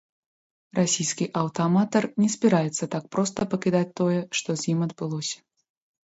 [0.77, 5.37] Расійскі аўтааматар не збіраецца так проста пакідаць тое, што з ім адбылося.